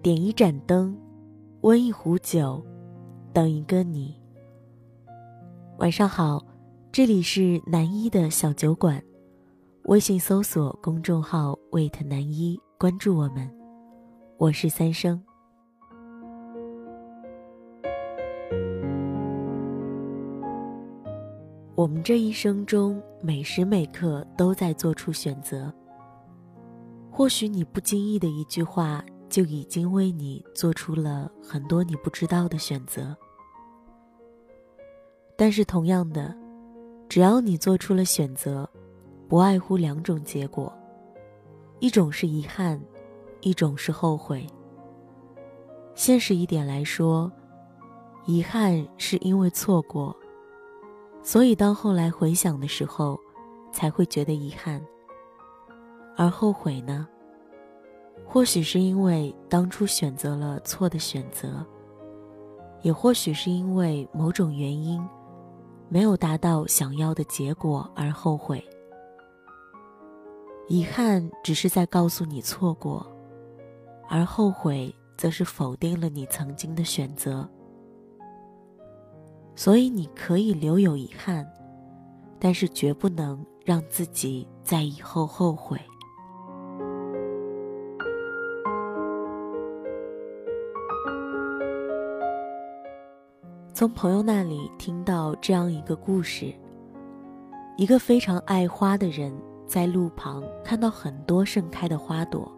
[0.00, 0.96] 点一盏灯，
[1.62, 2.64] 温一壶酒，
[3.32, 4.14] 等一个你。
[5.78, 6.40] 晚上好，
[6.92, 9.02] 这里是南一的小酒馆，
[9.86, 13.50] 微信搜索公众号 “wait 南一”，关注我们。
[14.36, 15.20] 我是三生。
[21.74, 25.74] 我们这一生中，每时每刻都在做出选择。
[27.10, 33.16] 或许你不经意的一句话，就已经为你做出了很多你不知道的选择。
[35.36, 36.34] 但是同样的，
[37.08, 38.68] 只要你做出了选择，
[39.28, 40.72] 不外乎两种结果：
[41.78, 42.80] 一种是遗憾，
[43.40, 44.46] 一种是后悔。
[45.94, 47.30] 现实一点来说，
[48.26, 50.16] 遗憾是因为错过。
[51.22, 53.18] 所以，到后来回想的时候，
[53.72, 54.84] 才会觉得遗憾。
[56.16, 57.06] 而后悔呢？
[58.26, 61.64] 或许是因为当初选择了错的选择，
[62.82, 65.02] 也或许是因为某种原因，
[65.88, 68.62] 没有达到想要的结果而后悔。
[70.68, 73.06] 遗憾只是在告诉你错过，
[74.06, 77.48] 而后悔则是否定了你曾经的选择。
[79.56, 81.50] 所以你可以留有遗憾，
[82.38, 85.80] 但是绝不能让自己在以后后悔。
[93.78, 96.52] 从朋友那里听到这样一个故事：
[97.76, 99.32] 一个非常爱花的人，
[99.68, 102.50] 在路旁看到很多盛开的花朵，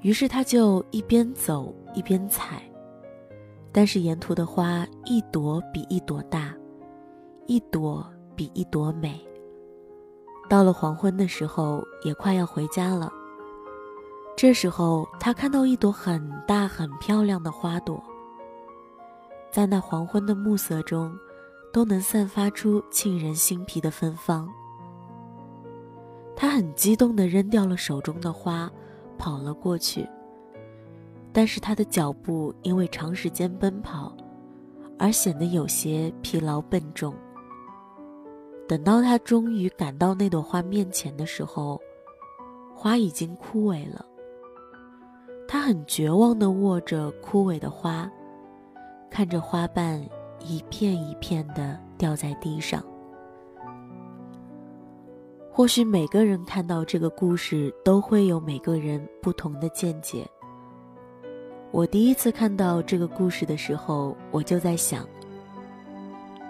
[0.00, 2.62] 于是他就一边走一边采。
[3.72, 6.54] 但是沿途的花一朵比一朵大，
[7.46, 9.20] 一朵比一朵美。
[10.48, 13.12] 到了黄昏的时候，也快要回家了。
[14.36, 18.00] 这时候，他看到一朵很大很漂亮的花朵，
[19.58, 21.12] 在那黄昏的暮色中，
[21.72, 24.48] 都能散发出沁人心脾的芬芳。
[26.36, 28.70] 他很激动地扔掉了手中的花，
[29.18, 30.08] 跑了过去。
[31.32, 34.16] 但是他的脚步因为长时间奔跑，
[34.96, 37.12] 而显得有些疲劳笨重。
[38.68, 41.80] 等到他终于赶到那朵花面前的时候，
[42.72, 44.06] 花已经枯萎了。
[45.48, 48.08] 他很绝望地握着枯萎的花，
[49.10, 50.02] 看着花瓣
[50.40, 52.82] 一片一片的掉在地上。
[55.50, 60.24] 或许每个人看到这个故事，都会有每个人不同的见解。
[61.72, 65.04] 我第一次看到这个故事的时候，我就在想：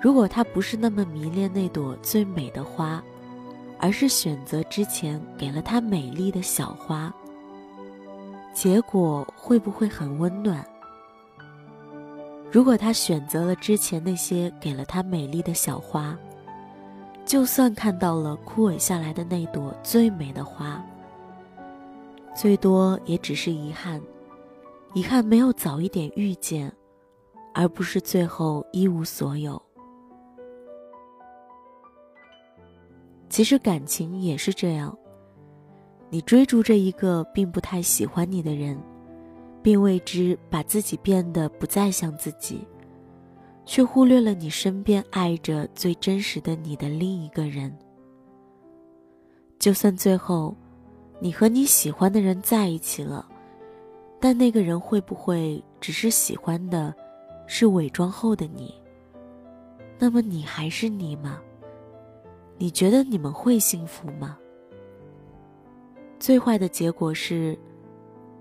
[0.00, 3.02] 如果他不是那么迷恋那朵最美的花，
[3.78, 7.12] 而是选择之前给了他美丽的小花，
[8.52, 10.62] 结果会不会很温暖？
[12.50, 16.18] 如果他选择了之前那些给了他美丽的小花，
[17.24, 20.82] 就算看到了枯萎下来的那朵最美的花，
[22.34, 24.00] 最多也只是遗憾。
[24.94, 26.72] 遗憾没有早一点遇见，
[27.52, 29.60] 而不是最后一无所有。
[33.28, 34.96] 其实感情也是这样，
[36.08, 38.80] 你追逐着一个并不太喜欢你的人，
[39.62, 42.66] 并为之把自己变得不再像自己，
[43.64, 47.76] 却忽略了你身边爱着最真实的你的另一个人。
[49.58, 50.56] 就算最后，
[51.20, 53.28] 你和你喜欢的人在一起了。
[54.20, 56.92] 但那个人会不会只是喜欢的，
[57.46, 58.74] 是伪装后的你？
[59.96, 61.40] 那么你还是你吗？
[62.56, 64.36] 你觉得你们会幸福吗？
[66.18, 67.56] 最坏的结果是，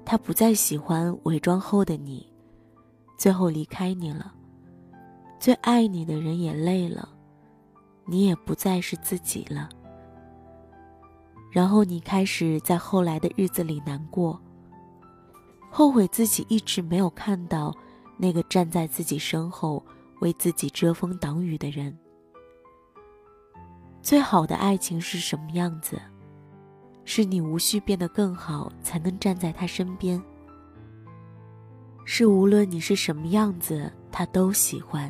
[0.10, 2.26] 他不再喜欢伪装后的你，
[3.18, 4.34] 最后离开你了。
[5.38, 7.10] 最爱你的人也累了，
[8.06, 9.68] 你也不再是自己了。
[11.52, 14.42] 然后你开始在后来的日子里难过。
[15.70, 17.76] 后悔自己一直没有看到
[18.16, 19.86] 那个站在自己身后
[20.22, 21.94] 为自己遮风挡雨的人。
[24.02, 26.02] 最好的爱情是什么样子？
[27.10, 30.22] 是你无需变得更好才能站在他身边。
[32.04, 35.10] 是无论你是什么样子，他都喜欢，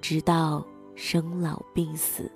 [0.00, 2.32] 直到生老病死。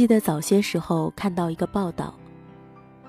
[0.00, 2.14] 记得早些时候看到一个报道，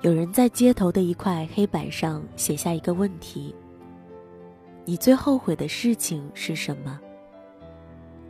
[0.02, 3.56] 有人在街头的一块黑板上写下一个问题
[4.84, 7.00] ：“你最后悔的事情是什么？”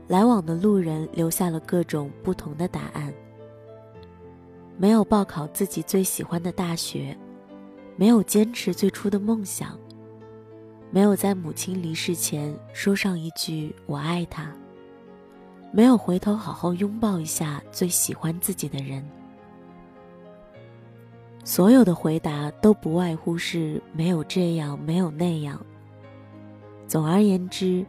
[0.07, 3.11] 来往的路人留下了各种不同的答案。
[4.77, 7.17] 没有报考自己最喜欢的大学，
[7.95, 9.75] 没有坚持最初的梦想，
[10.91, 14.55] 没有在母亲离世前说上一句“我爱她”，
[15.71, 19.03] 没有回头好好拥抱一下最喜欢自己的人。
[21.43, 25.59] 所有的回答都不外乎是没有这样，没有那样。
[26.87, 27.85] 总而言之，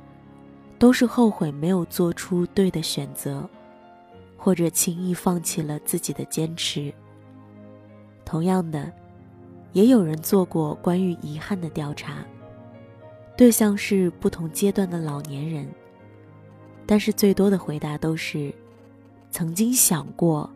[0.79, 3.49] 都是后悔没有做出对的选择，
[4.37, 6.93] 或者轻易放弃了自己的坚持。
[8.25, 8.91] 同样的，
[9.73, 12.25] 也有人做过关于遗憾的调查，
[13.37, 15.69] 对象是不同阶段的老年人，
[16.87, 18.53] 但是最多的回答都是
[19.31, 20.49] 曾经想过，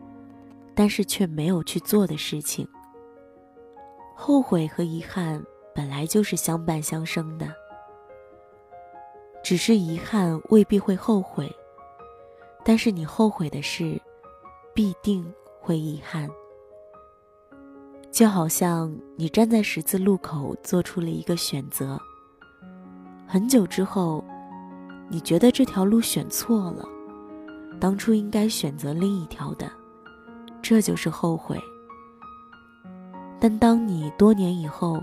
[0.75, 2.67] 但是却没有去做的事情。
[4.15, 5.43] 后悔和遗憾
[5.73, 7.47] 本来就是相伴相生的，
[9.43, 11.49] 只是遗憾未必会后悔，
[12.63, 13.99] 但是你后悔的事，
[14.73, 15.25] 必定
[15.59, 16.29] 会遗憾。
[18.11, 21.99] 就好像你站在十字路口做出了一个选择，
[23.27, 24.23] 很久之后，
[25.09, 26.85] 你觉得这条路选错了，
[27.79, 29.71] 当初应该选择另一条的，
[30.61, 31.57] 这就是后悔。
[33.39, 35.01] 但当你多年以后，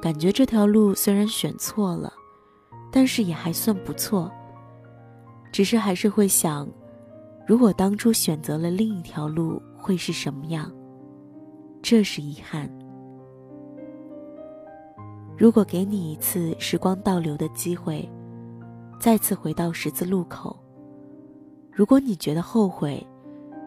[0.00, 2.12] 感觉这条路虽然选错了，
[2.92, 4.30] 但是也还算不错。
[5.52, 6.68] 只是还是会想，
[7.46, 10.72] 如果当初选择了另一条路，会是什么样？
[11.82, 12.70] 这是遗憾。
[15.36, 18.08] 如果给你一次时光倒流的机会，
[19.02, 20.56] 再次回到十字路口，
[21.72, 23.04] 如果你觉得后悔，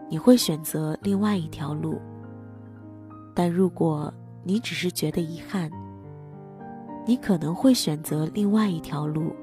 [0.08, 2.00] 你会选择另外一条路。
[3.34, 4.10] 但如果
[4.42, 5.70] 你只是觉得遗憾，
[7.06, 9.36] 你可能会选择另外一条路，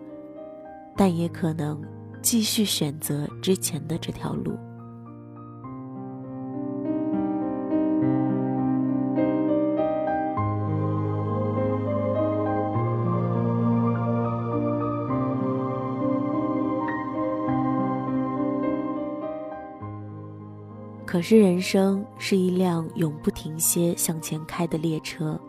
[0.97, 1.79] 但也可能
[2.23, 4.57] 继续选择之前的这条路。
[21.13, 25.39] 可是人生是一辆永不停歇向前开的列车，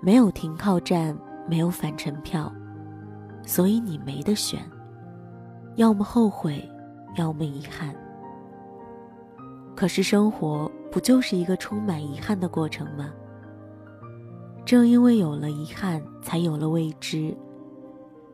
[0.00, 1.14] 没有停靠站，
[1.46, 2.50] 没有返程票，
[3.42, 4.58] 所以你没得选，
[5.76, 6.66] 要么后悔，
[7.18, 7.94] 要么遗憾。
[9.76, 13.12] 可是生活不就是一个充满遗憾的过程吗？
[14.64, 17.36] 正因为有了遗憾，才有了未知，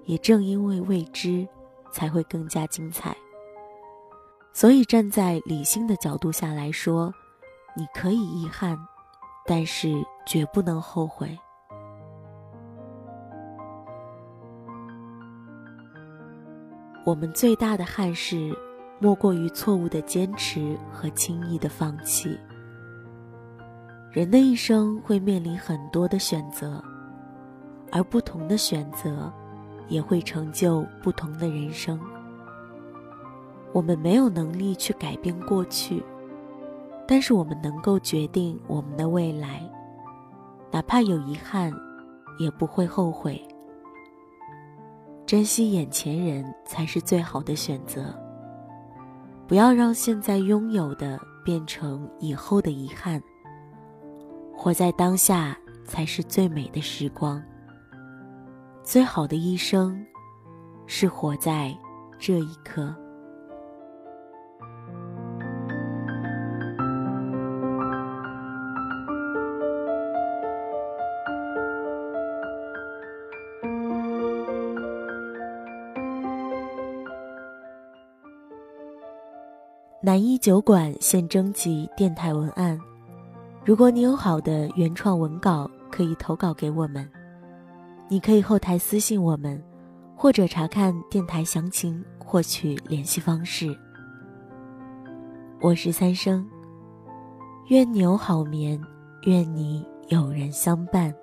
[0.05, 1.44] 也正因为未知，
[1.91, 3.12] 才会更加精彩。
[4.56, 7.12] 所以，站在理性的角度下来说，
[7.76, 8.75] 你可以遗憾，
[9.44, 11.38] 但是绝不能后悔。
[17.05, 18.50] 我们最大的憾事，
[18.99, 22.41] 莫过于错误的坚持和轻易的放弃。
[24.11, 26.82] 人的一生会面临很多的选择，
[27.93, 29.31] 而不同的选择，
[29.88, 32.00] 也会成就不同的人生。
[33.76, 36.02] 我们没有能力去改变过去，
[37.06, 39.70] 但是我们能够决定我们的未来，
[40.72, 41.70] 哪怕有遗憾，
[42.39, 43.39] 也不会后悔。
[45.27, 48.19] 珍惜眼前人才是最好的选择，
[49.46, 53.22] 不要让现在拥有的变成以后的遗憾。
[54.56, 57.43] 活在当下才是最美的时光，
[58.82, 60.03] 最好的一生，
[60.86, 61.77] 是活在
[62.19, 62.96] 这一刻。
[80.17, 82.81] 南一酒馆现征集电台文案，
[83.67, 87.06] 如果你有好的原创文稿，可以投稿给我们。
[88.08, 89.63] 你可以后台私信我们，
[90.17, 93.79] 或者查看电台详情获取联系方式。
[95.61, 96.49] 我是三生，
[97.69, 98.81] 愿你有好眠，
[99.25, 101.15] 愿你有人相伴。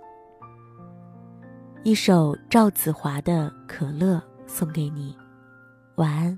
[1.82, 5.18] 一首赵子华的《可乐》送给你，
[5.96, 6.38] 晚安。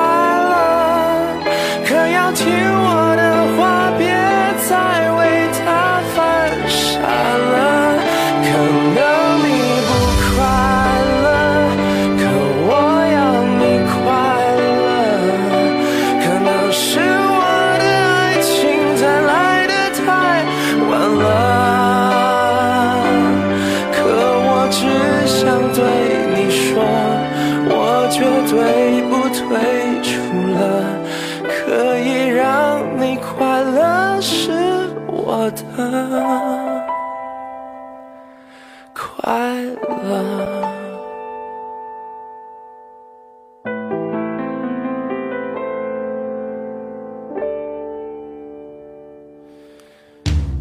[35.33, 35.63] 我的
[38.93, 39.31] 快
[39.63, 40.03] 乐。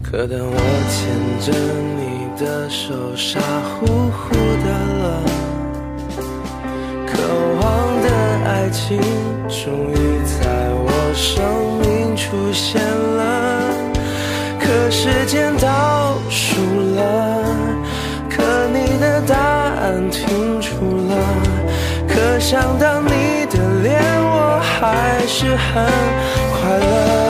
[0.04, 0.54] 可当我
[0.88, 0.96] 牵
[1.40, 1.50] 着
[1.98, 2.00] 你
[2.38, 4.68] 的手，傻乎乎的
[5.02, 5.04] 了，
[7.08, 7.10] 渴
[7.60, 7.62] 望
[8.02, 8.06] 的
[8.48, 8.78] 爱情
[9.48, 9.92] 终于
[10.24, 10.38] 在
[10.70, 11.26] 我生
[11.80, 13.29] 命出现了。
[15.02, 16.60] 时间倒数
[16.94, 17.42] 了，
[18.28, 20.68] 可你的答案停住
[21.08, 21.16] 了，
[22.06, 25.82] 可想到你的脸，我还是很
[26.52, 27.29] 快乐。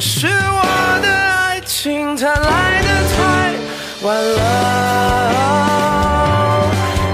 [0.00, 0.62] 是我
[1.02, 3.18] 的爱情它来的太
[4.00, 4.40] 晚了，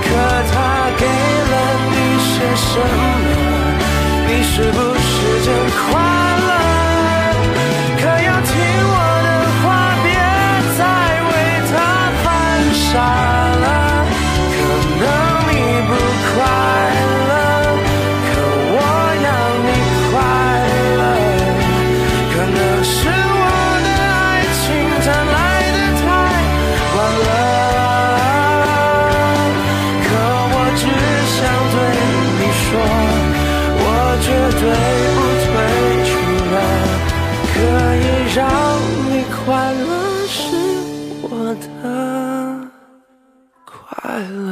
[0.03, 0.07] 可
[0.53, 0.55] 它
[0.97, 1.55] 给了
[1.91, 3.05] 你些什么？
[4.29, 5.05] 你是不是
[5.45, 5.49] 真
[5.91, 6.16] 快
[44.19, 44.46] Oh.